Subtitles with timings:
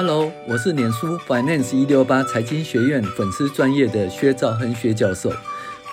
[0.00, 5.28] Hello，我是脸书 Finance 一六八财经学院粉丝专业的薛兆亨薛教授，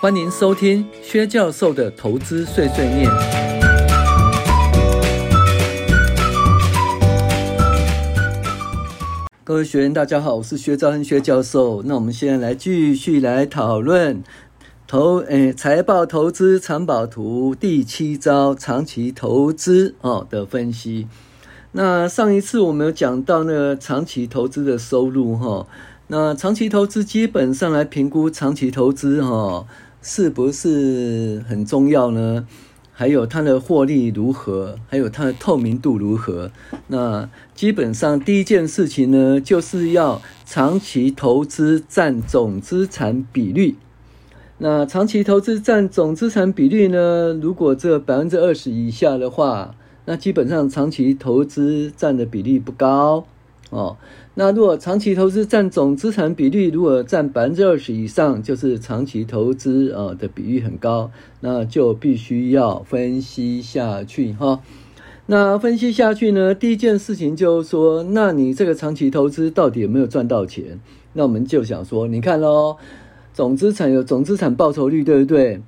[0.00, 3.10] 欢迎收听薛教授的投资碎碎念。
[9.42, 11.82] 各位学员，大家好，我是薛兆亨薛教授。
[11.82, 14.22] 那我们现在来继续来讨论
[14.86, 21.08] 投诶财报投资藏宝图第七招长期投资哦的分析。
[21.78, 25.66] 那上一次我们有讲到那个长期投资的收入哈，
[26.06, 29.66] 那长期投资基本上来评估长期投资哈
[30.00, 32.46] 是不是很重要呢？
[32.94, 34.78] 还有它的获利如何？
[34.88, 36.50] 还有它的透明度如何？
[36.86, 43.76] 那基本上第一件事情呢，就是要长期投资占总资产比率。
[44.56, 49.74] 那长期投资占总资产比率呢，如果这百分之二十以下的话。
[50.06, 53.26] 那基本上长期投资占的比例不高
[53.68, 53.98] 哦。
[54.38, 64.60] 那如果长期投资占总资产比例如果占百分之二十以上，就是长期投资啊的比例很高，那就必须要分析下去哈。
[65.26, 70.78] 那分析下去呢，第一件事情就是说，那你这个长期投资到底有没有赚到钱？
[71.14, 72.76] 那我们就想说，你看喽，
[73.32, 75.60] 总资产有总资产报酬率，对不对？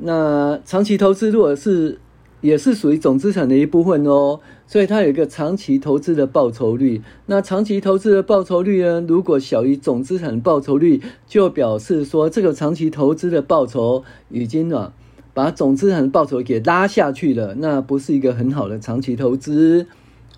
[0.00, 1.98] 那长期投资如果是
[2.42, 7.00] 也是属于总资产的一部分哦，所以它有一个长期投资的报酬率。
[7.26, 14.92] 那长期投资的报酬率呢，如果小于总资产的报酬率，就表示说这个长期投资的报酬已经啊
[15.32, 19.86] 把总资产的报酬给拉下去了，那不是一个很好的长期投资，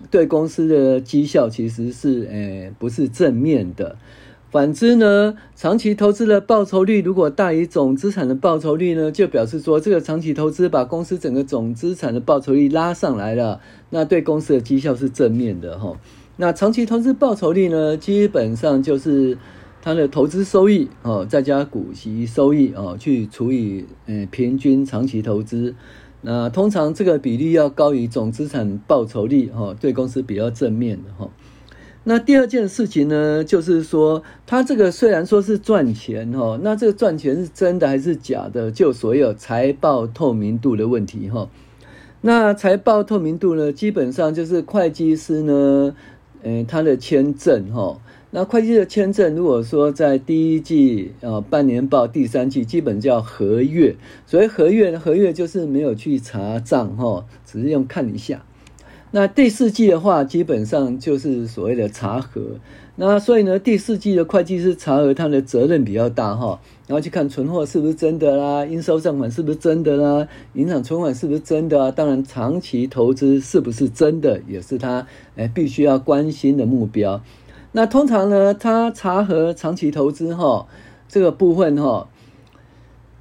[0.09, 3.97] 对公司的绩效其实是诶不是正面的。
[4.55, 15.99] 反之呢，长期投资的报酬率如果大于总资产的报酬率呢，就表示说这个长期投资把公司整个总资产的报酬率拉上来了，那对公司的绩效是正面的哈。
[16.37, 19.37] 那长期投资报酬率呢，基本上就是
[19.81, 25.75] 它的投资收益哦，再加股息收益哦，去除以嗯平均长期投资。
[26.21, 31.29] 那通常这个比例要高于总资产报酬率哈，对公司比较正面的哈。
[32.07, 38.69] 那第二件事情呢，就是说，他这个虽然说是赚钱哈，那这个赚钱是真的还是假的？
[38.71, 41.49] 就所有财报透明度的问题哈。
[42.21, 45.95] 那财报透明度呢，基本上就是会计师呢，
[46.43, 47.99] 嗯，他的签证哈。
[48.29, 53.95] 那会计的签证，如果说在第一季啊半年报，第三季基本叫合阅，
[54.27, 58.45] 所谓合阅，核阅就是没有去查账哈，只是用看一下。
[59.15, 62.41] 那第四季的话，基本上就是所谓的查核。
[62.97, 66.59] 那所以呢，第四季的会计师查核，他的责任比较大哈。
[66.85, 71.91] 然后去看存货是不是真的啦，应收账款是不是真的啦，银行存款是不是真的啊？
[71.91, 77.21] 当然，长期投资是不是真的，也是他诶必须要关心的目标。
[77.71, 80.67] 那通常呢，他查核长期投资哈
[81.07, 82.09] 这个部分哈，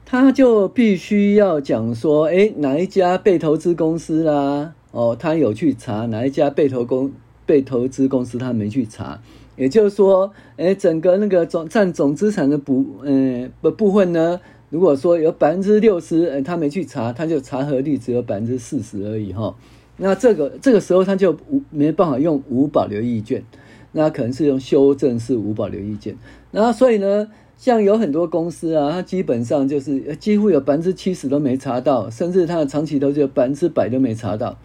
[0.05, 4.73] 他就必须要讲说，诶哪一家被投资公司啦？
[4.95, 7.11] 哦，他有去查哪一家被投公
[7.45, 9.21] 被投资公司，他没去查，
[9.57, 14.41] 也就是说，诶整个那个总占总资产的补嗯的部分呢，
[14.71, 19.57] 如果说有百分之六十，他没去查，他就查核率只有百分之四十而已哈。
[19.97, 23.43] 那这个这个时候他就无没办法用无保留意见，
[23.91, 26.17] 那可能是用修正式无保留意见。
[26.53, 34.57] 然后所以呢，像有很多公司啊，它基本上就是几乎有百分之七十都没查到，甚至它的长期投资有百分之百都没查到。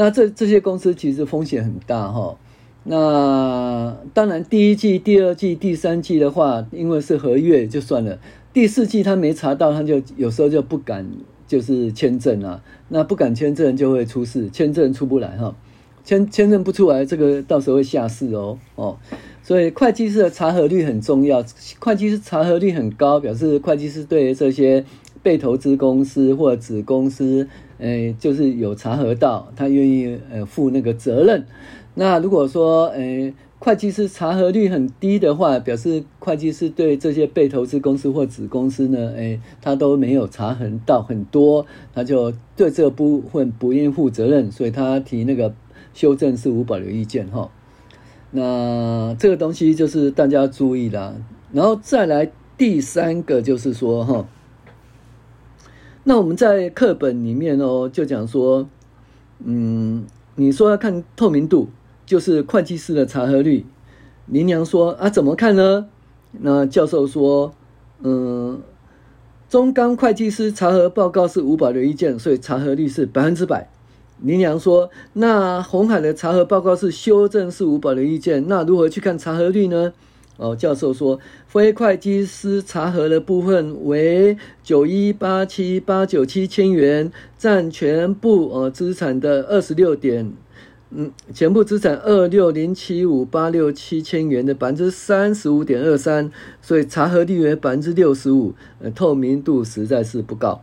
[0.00, 2.34] 那这这些公司其实风险很大哈。
[2.84, 8.18] 那当然，第一季、第二季、第三季的话，因为是合约就算了。
[8.54, 11.06] 第四季他没查到，他就有时候就不敢
[11.46, 12.62] 就是签证啊。
[12.88, 15.54] 那不敢签证就会出事，签证出不来哈。
[16.02, 18.96] 签签证不出来，这个到时候会下市哦哦。
[19.42, 21.44] 所以会计师的查核率很重要，
[21.78, 24.82] 会计师查核率很高，表示会计师对这些
[25.22, 27.46] 被投资公司或子公司。
[27.80, 31.44] 诶，就是有查核到，他愿意呃负那个责任。
[31.94, 45.52] 那如果说诶，会计师查核率很低的话，表示会计师对这些被投资公司或子公司呢，诶，他都没有查核到很多，他就对这部分不愿意负责任，所以他提那个
[45.92, 47.50] 修正是无保留意见哈。
[48.30, 51.14] 那这个东西就是大家注意啦，
[51.52, 54.26] 然后再来第三个就是说哈。
[56.04, 58.68] 那我们在课本里面哦，就讲说，
[59.44, 60.06] 嗯，
[60.36, 61.68] 你说要看透明度，
[62.06, 63.66] 就是会计师的查核率。
[64.26, 65.88] 林娘说啊，怎么看呢？
[66.32, 67.52] 那教授说，
[68.02, 68.60] 嗯，
[69.48, 73.68] 中钢会计师查核报告是无保留意见，所以查核率是百分之百。
[74.22, 79.92] 林娘说：“那红海的查核报告是修正是无保留意见，那如何去看查核率呢？”
[80.40, 90.32] 哦，教授说，非会计师查核的部分为九一八七八九七千元，占全部呃资产的二十六点，
[90.92, 96.32] 嗯，全部资产二六零七五八六七千元的百分之三十五点二三，
[96.62, 100.62] 所以查核率为百分之六十五，呃，透明度实在是不高。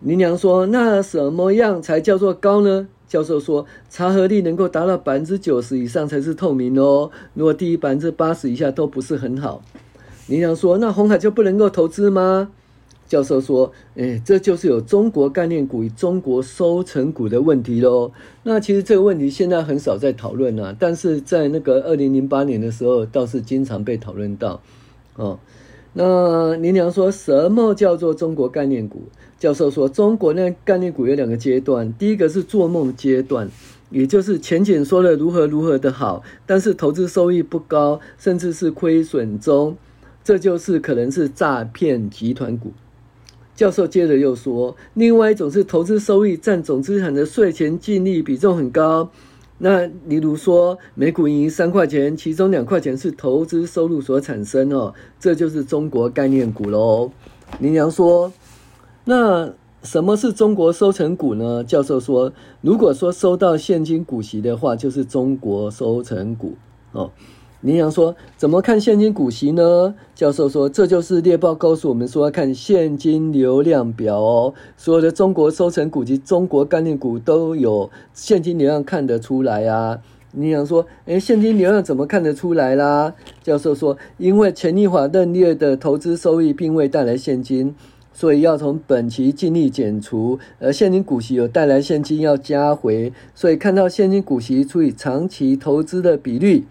[0.00, 7.10] 林良说：“那什么样才叫做高呢？”教授说：“查核率能够达到百分之九十以上才是透明哦。
[7.34, 9.62] 如果低于百分之八十以下都不是很好。”
[10.28, 12.50] 林良说：“那红海就不能够投资吗？”
[13.06, 18.10] 教授说：“哎，这就是有中国概念股与中国收成股的问题喽。
[18.42, 24.60] 那其实这个问题现在很少在讨论了，但是在那个二零零八年的时候倒是经常被讨论到。”
[25.14, 25.38] 哦。
[25.98, 29.04] 那林娘说什么叫做中国概念股？
[29.38, 33.48] 教授说，中国那概念股有两个阶段，第一个是做梦阶段，
[33.88, 39.74] 也就是前景说的如何如何的好，但是投资收益不高，甚至是亏损中，
[40.22, 42.74] 这就是可能是诈骗集团股。
[43.54, 49.10] 教授接着又说，另外一种是投资收益占总资产的税前净利比重很高。
[49.58, 57.10] 那例如说，每股盈三块钱，其中两块钱是投资收入所产生哦，这就是中国概念股喽。
[57.60, 58.32] 林良说
[59.04, 66.54] ：“那什么是中国收成股呢？”教授说：“如果说收到现金股息的话，就是中国收成股
[66.92, 67.10] 哦。”
[67.66, 74.54] 林良说：“怎么看现金股息呢？”教授说：“这就是猎豹告诉我们说要看现金流量表哦。
[74.76, 79.98] 所有的中国收成股及中国概念股都有现金流量看得出来啊。”
[80.30, 87.74] 林良说：“诶，现金流量怎么看得出来啦？”教授说：“因为权益法认列的投资收益并未带来现金，
[88.12, 96.64] 所以要从本期净利减除，而现金股息有带来现金要加回，所以看到现金股息除以长期投资的比率。”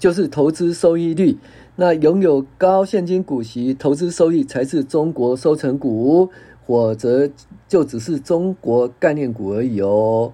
[0.00, 1.36] 就是投资收益率，
[1.76, 6.30] 那拥有高现金股息、投资收益才是中国收成股，
[6.66, 7.30] 或者
[7.68, 10.32] 就只是中国概念股而已哦。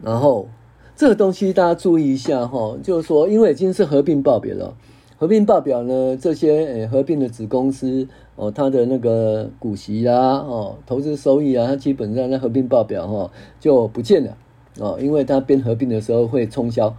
[0.00, 0.48] 然后
[0.94, 4.76] 这个东西大家注意一下哈，就是说，因为已经是合并报表了，
[5.18, 8.06] 合并报表呢，这些诶合并的子公司
[8.36, 14.36] 哦，它的那个股息啊，哦，投资收益啊，它基本上在合并报表哈就不见了
[14.78, 16.94] 哦，因为它编合并的时候会冲销。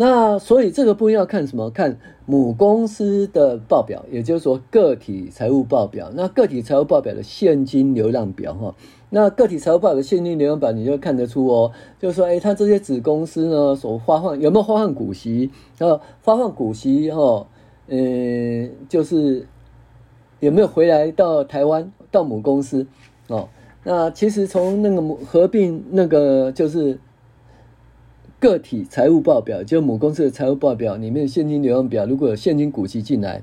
[0.00, 1.68] 那所以这个部分要看什么？
[1.70, 6.12] 看母公司的报表，也就是说个体财务报表。
[6.14, 8.76] 那个体财务报表的现金流量表，哈，
[9.10, 15.50] 那个体财务报表的现金流量表，你就看得出哦，就是说，诶，它这些子公司呢，所发放有没有发放股息？
[15.78, 17.48] 呃，发放股息，哈，
[17.88, 19.48] 嗯，就是
[20.38, 22.86] 有没有回来到台湾到母公司？
[23.26, 23.48] 哦，
[23.82, 27.00] 那其实从那个合并那个就是。
[28.40, 33.42] 个体财务报表，就母公司的财务报表里面的现金流量表，如果有现金股息进来，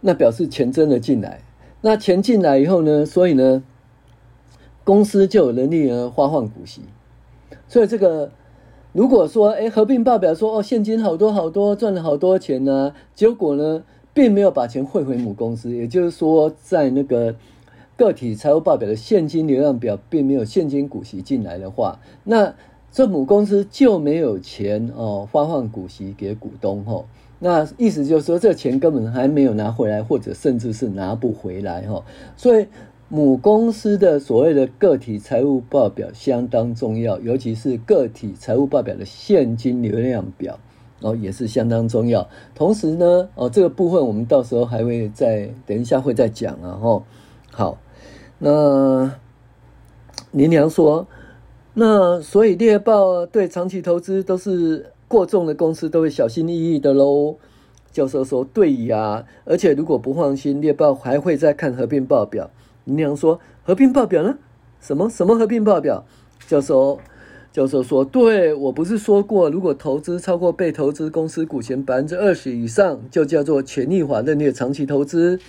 [0.00, 1.42] 那表示钱真的进来。
[1.80, 3.62] 那钱进来以后呢，所以呢，
[4.82, 6.82] 公司就有能力呢发放股息。
[7.68, 8.32] 所以这个，
[8.92, 17.36] 如果说哎合并报表说哦现金好多好多赚了好多钱呢，结果呢并没有把钱汇回母公司，也就是说在那个
[17.96, 22.54] 个体财务报表的现金流量表并没有现金股息进来的话，那。
[22.94, 27.04] 这母公司就没有钱哦，发放股息给股东哈。
[27.40, 32.04] 那意思就是说，这钱根本还没有拿回来，或者甚至是拿不回来哈。
[32.36, 32.68] 所以
[33.08, 40.56] 母公司的所谓的个体财务报表相当重要，尤其是个体财务报表的现金流量表
[41.00, 42.28] 哦，也是相当重要。
[42.54, 47.02] 同时呢，哦，这个部分我们到时候还会再等一下会再讲啊哈。
[47.50, 47.78] 好，
[48.38, 49.10] 那
[50.30, 51.04] 林良说。
[51.76, 57.36] 那所以猎豹对长期投资都是过重的公司都会小心翼翼的喽。
[57.90, 62.48] 教授说：“对呀，而且如果不放心，猎豹还会再看合并报表。”
[62.86, 64.38] 林良说：“合并报表呢？
[64.80, 66.04] 什么什么合并报表？”
[66.46, 67.00] 教授
[67.52, 75.40] 教授说：“对，我不是说过，如果投资超过被投资公司股权百分之二十以上，就叫做权益法认列长期投资。”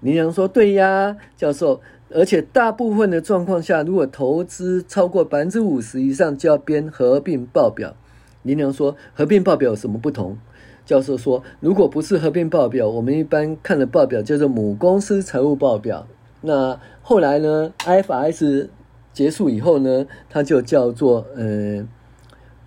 [0.00, 1.80] 林良说：“对呀，教授。”
[2.14, 7.94] 而且大部分的状况下，如果投资超过百分之五十以上，就要编合并报表。
[8.42, 10.36] 林良说：“合并报表有什么不同？”
[10.84, 16.06] 教授说：“如果不是合并报表，我们一般看的报表叫做母公司财务报表。
[16.40, 18.68] 那后来呢，IFRS
[19.12, 21.86] 结束以后呢，它就叫做呃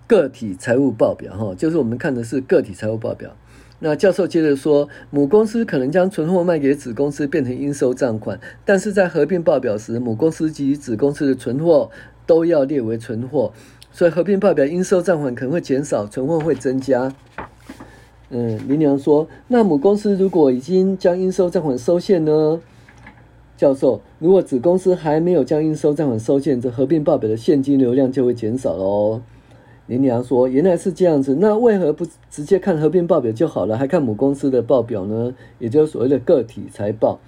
[0.06, 1.36] 个体财务报表。
[1.36, 3.36] 哈，就是我们看的是个体财务报表。”
[3.78, 11.90] 那教授接着说，母公司可能将存货卖给子公司，变成应收账款，但是在合并报表时，母公司及子公司的存货
[12.24, 13.52] 都要列为存货，
[13.92, 17.14] 所以合并报表应收账款可能会减少，存货会增加。
[18.30, 22.60] 嗯，林良说，那母公司如果已经将应收账款收现呢？
[23.56, 29.20] 教授，如果子公司还没有将应收账款收现，这合并报表的现金流量就会减少喽。
[29.86, 35.32] 林良说，原来是这样子，那为何不直接看合并报表就好了，还看母公司的报表呢？
[35.60, 37.20] 也就是所谓的个体财报。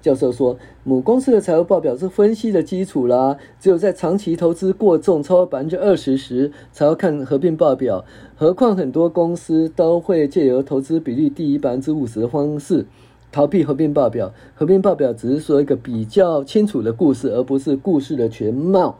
[0.00, 8.04] 教授说，母公司的财务报表是分析的基础啦，只有在长期投资过重超过百分之二十时，才要看合并报表。
[8.36, 12.86] 何况很多公司都会借由投资比率低于百分之五十的方式
[13.32, 14.32] 逃避合并报表。
[14.54, 18.98] 合并报表只是说一个比较清楚的故事，而不是故事的全貌。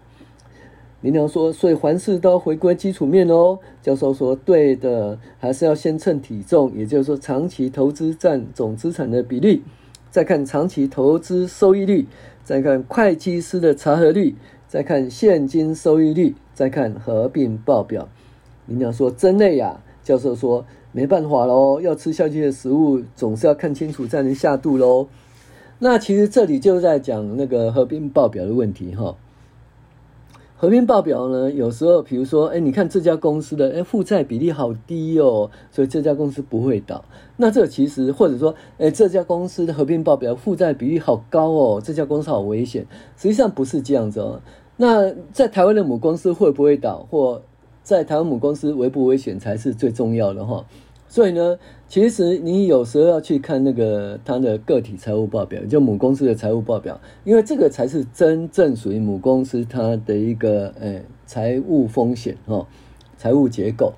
[1.04, 3.58] 林娘说，所以凡事都回归基础面哦。
[3.82, 9.62] 教授说，对的，还是要先称体重，也就是说，长期投资占总资产的比例。
[10.10, 12.06] 再看长期投资收益率，
[12.42, 14.34] 再看会计师的查核率，
[14.66, 18.08] 再看现金收益率，再看合并报表。
[18.64, 25.06] 林娘说真累呀，教授说没办法喽，要吃下去的食物总是要看清楚才能下肚喽。
[25.80, 29.14] 那其实这里就在讲那个合并报表的问题哈。
[30.64, 37.04] 合并报表呢，有时候比如说，哎，你看这家公司的哎负债比例好低哦，所以这家公司不会倒。
[37.36, 42.86] 那这其实或者说，哎，这家公司的合并报表负债比例好高哦，这家公司好危险。
[43.14, 44.40] 实际上不是这样子哦。
[44.78, 47.42] 那在台湾的母公司会不会倒，或
[47.82, 50.64] 在台湾母公司危不危险才是最重要的哈。
[51.14, 51.56] 所以呢，
[51.86, 62.66] 其实你有时候要去看那个它的个体财务报表，就母公司的财务报表，因为这个才是真正属于母公司它的一个呃财务风险哈，
[63.16, 63.92] 财务结构。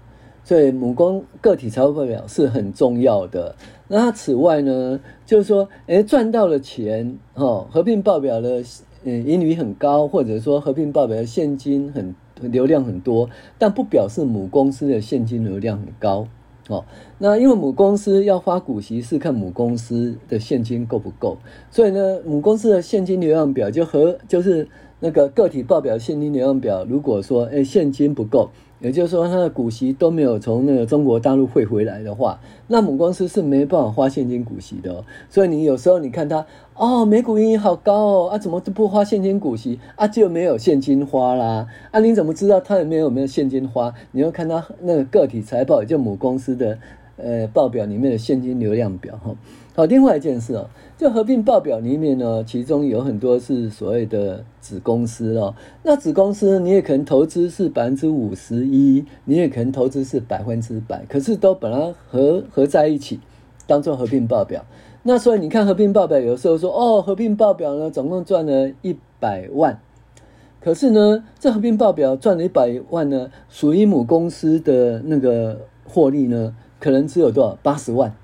[0.45, 3.57] 所以母公个体财务报表是很重要的。
[3.89, 8.63] 那此外呢，就是说，诶赚到了钱哈，合并报表的
[9.05, 16.29] 嗯盈余很高，或者说合并报表的现金很流量很多，但不表示母公司的现金流量很高。
[16.69, 16.85] 哦，
[17.19, 21.39] 那因为母公司要发股息是看母公司的现金够不够，
[21.71, 24.69] 所以呢，母公司的现金流量表就和就是
[25.01, 28.51] 那个个体报表现金流量表，如果说诶现金不够。
[28.81, 35.03] 也就是说，他的股息都没有从那个中国大陆汇回来的话，那母公司是没办法花现金股息的。
[35.31, 41.67] 所以你有时候你看他哦，每股盈余好高哦，啊，怎么都不花现金股息啊，就没有现金花啦？
[41.91, 43.95] 啊，你怎么知道他有没有没有现金花？
[44.13, 46.79] 你要看他那个个体财报，也就母公司的
[47.17, 49.35] 呃报表里面的现金流量表哈。
[49.75, 55.55] 好，另外一件事哦，就合并报表里面呢，其中有很多是所谓的子公司哦。
[55.83, 63.21] 那子公司你也可能投资是百分之五十一，你也可能投资是百分之百，可是都把它合合在一起，
[63.67, 64.65] 当做合并报表。
[65.03, 69.79] 那所以你看合并报表，有时候说哦，合并报表呢总共赚了一百万，
[70.59, 78.15] 可是呢，这合并报表赚了一百万呢，属于母公司的那个获利呢，可能只有多少八十万。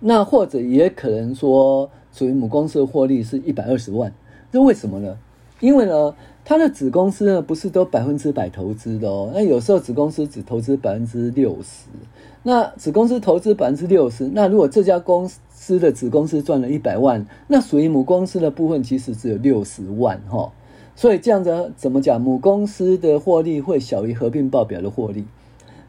[0.00, 4.12] 那或者也可能说，属于母公司的获利是一百二十万，
[4.52, 5.18] 这为什么呢？
[5.58, 6.14] 因为呢，
[6.44, 11.88] 它的子公司呢不是都百分之百投资的哦，那有时候子公司只投资百分之六十，
[12.44, 20.52] 那子公司投资百分之六十，那如果这家公司的子公司赚了一百万，那属于母公司的部分其实只有六十万哈，
[20.94, 22.20] 所以这样子怎么讲？
[22.20, 25.24] 母公司的获利会小于合并报表的获利，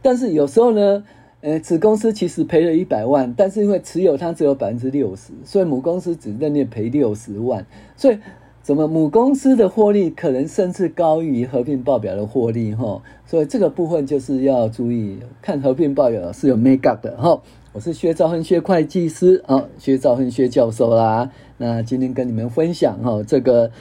[0.02, 1.04] 但是有时候呢。
[1.42, 7.66] 呃，子公司其实赔了一百万，但是因为持有它只有百分之六十，所以母公司只认列赔六十万。
[7.96, 8.18] 所以，
[8.62, 13.02] 怎么母公司的获利可能甚至高于合并报表的获利哈？
[13.26, 17.42] 所以这个部分就是要注意，看合并报表是有 make up 的哈。
[17.72, 21.32] 我是薛兆亨薛会计师啊，薛兆亨薛教授啦。
[21.58, 23.72] 那今天跟你们分享哈，这个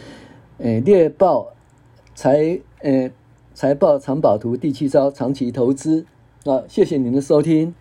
[0.58, 1.48] 呃猎豹
[2.14, 3.10] 财呃
[3.52, 6.06] 财报藏宝图第七招长期投资。
[6.48, 7.74] 那，谢谢您的收听。